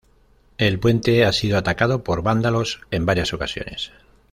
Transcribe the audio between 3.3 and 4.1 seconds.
ocasiones.